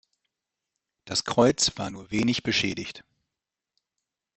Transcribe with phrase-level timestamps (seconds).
[1.05, 3.03] Das Kreuz war nur wenig beschädigt.